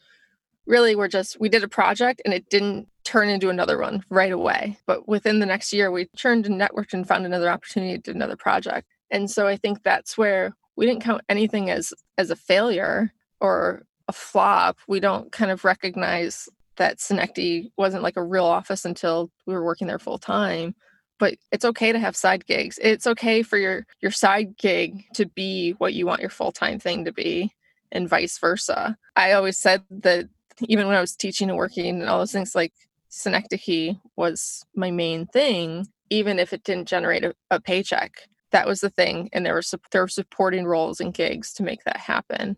really 0.67 0.95
were 0.95 1.07
just 1.07 1.39
we 1.39 1.49
did 1.49 1.63
a 1.63 1.67
project 1.67 2.21
and 2.25 2.33
it 2.33 2.49
didn't 2.49 2.87
turn 3.03 3.29
into 3.29 3.49
another 3.49 3.79
one 3.79 4.03
right 4.09 4.31
away. 4.33 4.77
But 4.85 5.07
within 5.07 5.39
the 5.39 5.45
next 5.45 5.71
year, 5.71 5.89
we 5.89 6.07
turned 6.17 6.45
and 6.45 6.59
networked 6.59 6.93
and 6.93 7.07
found 7.07 7.25
another 7.25 7.49
opportunity 7.49 7.93
to 7.93 8.01
do 8.01 8.11
another 8.11 8.35
project. 8.35 8.87
And 9.09 9.31
so 9.31 9.47
I 9.47 9.55
think 9.55 9.81
that's 9.81 10.17
where 10.17 10.53
we 10.75 10.85
didn't 10.85 11.03
count 11.03 11.21
anything 11.29 11.69
as 11.69 11.93
as 12.17 12.29
a 12.29 12.35
failure 12.35 13.13
or 13.39 13.83
a 14.07 14.13
flop. 14.13 14.77
We 14.87 14.99
don't 14.99 15.31
kind 15.31 15.51
of 15.51 15.63
recognize 15.63 16.49
that 16.75 16.99
Synecdoche 16.99 17.71
wasn't 17.77 18.03
like 18.03 18.17
a 18.17 18.23
real 18.23 18.45
office 18.45 18.85
until 18.85 19.31
we 19.45 19.53
were 19.53 19.65
working 19.65 19.87
there 19.87 19.99
full 19.99 20.19
time. 20.19 20.75
But 21.19 21.35
it's 21.51 21.65
okay 21.65 21.91
to 21.91 21.99
have 21.99 22.15
side 22.15 22.45
gigs. 22.45 22.77
It's 22.81 23.07
okay 23.07 23.41
for 23.41 23.57
your 23.57 23.87
your 24.01 24.11
side 24.11 24.57
gig 24.57 25.05
to 25.15 25.25
be 25.25 25.71
what 25.71 25.93
you 25.93 26.05
want 26.05 26.21
your 26.21 26.29
full 26.29 26.51
time 26.51 26.77
thing 26.77 27.05
to 27.05 27.11
be, 27.11 27.53
and 27.91 28.09
vice 28.09 28.37
versa. 28.37 28.97
I 29.15 29.31
always 29.31 29.57
said 29.57 29.83
that 29.89 30.29
even 30.61 30.87
when 30.87 30.95
I 30.95 31.01
was 31.01 31.15
teaching 31.15 31.49
and 31.49 31.57
working 31.57 32.01
and 32.01 32.09
all 32.09 32.19
those 32.19 32.31
things, 32.31 32.55
like 32.55 32.73
Synecdoche 33.09 33.95
was 34.15 34.65
my 34.75 34.91
main 34.91 35.25
thing, 35.27 35.87
even 36.09 36.39
if 36.39 36.53
it 36.53 36.63
didn't 36.63 36.87
generate 36.87 37.23
a, 37.23 37.35
a 37.51 37.59
paycheck. 37.59 38.27
That 38.51 38.67
was 38.67 38.79
the 38.79 38.89
thing, 38.89 39.29
and 39.33 39.45
there 39.45 39.53
were 39.53 39.63
there 39.91 40.03
were 40.03 40.07
supporting 40.07 40.65
roles 40.65 41.01
and 41.01 41.13
gigs 41.13 41.53
to 41.53 41.63
make 41.63 41.83
that 41.83 41.97
happen. 41.97 42.57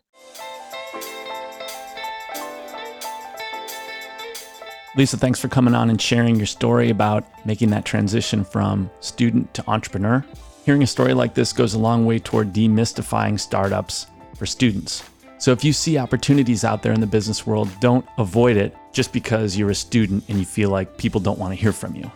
Lisa, 4.95 5.17
thanks 5.17 5.39
for 5.39 5.47
coming 5.47 5.73
on 5.73 5.89
and 5.89 6.01
sharing 6.01 6.35
your 6.35 6.45
story 6.45 6.89
about 6.89 7.23
making 7.45 7.69
that 7.69 7.85
transition 7.85 8.43
from 8.43 8.89
student 8.99 9.53
to 9.53 9.63
entrepreneur. 9.67 10.23
Hearing 10.65 10.83
a 10.83 10.87
story 10.87 11.13
like 11.13 11.33
this 11.33 11.53
goes 11.53 11.73
a 11.73 11.79
long 11.79 12.05
way 12.05 12.19
toward 12.19 12.53
demystifying 12.53 13.39
startups 13.39 14.07
for 14.35 14.45
students. 14.45 15.03
So 15.39 15.53
if 15.53 15.63
you 15.63 15.71
see 15.71 15.97
opportunities 15.97 16.65
out 16.65 16.83
there 16.83 16.91
in 16.91 16.99
the 16.99 17.07
business 17.07 17.47
world, 17.47 17.69
don't 17.79 18.05
avoid 18.17 18.57
it 18.57 18.75
just 18.91 19.13
because 19.13 19.57
you're 19.57 19.69
a 19.69 19.75
student 19.75 20.25
and 20.27 20.37
you 20.37 20.45
feel 20.45 20.69
like 20.69 20.97
people 20.97 21.21
don't 21.21 21.39
want 21.39 21.53
to 21.53 21.55
hear 21.55 21.71
from 21.71 21.95
you. 21.95 22.11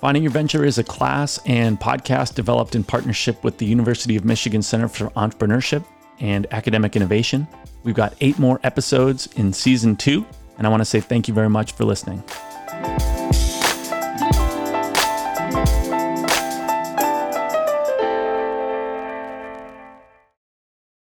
Finding 0.00 0.22
Your 0.22 0.32
Venture 0.32 0.64
is 0.64 0.78
a 0.78 0.84
class 0.84 1.40
and 1.46 1.78
podcast 1.80 2.34
developed 2.34 2.76
in 2.76 2.84
partnership 2.84 3.42
with 3.42 3.58
the 3.58 3.66
University 3.66 4.16
of 4.16 4.24
Michigan 4.24 4.62
Center 4.62 4.88
for 4.88 5.10
Entrepreneurship 5.10 5.84
and 6.20 6.46
Academic 6.52 6.94
Innovation. 6.94 7.46
We've 7.82 7.94
got 7.94 8.14
eight 8.20 8.38
more 8.38 8.60
episodes 8.62 9.28
in 9.34 9.52
season 9.52 9.96
two, 9.96 10.24
and 10.56 10.66
I 10.66 10.70
want 10.70 10.80
to 10.80 10.86
say 10.86 11.00
thank 11.00 11.26
you 11.26 11.34
very 11.34 11.50
much 11.50 11.72
for 11.72 11.84
listening. 11.84 12.22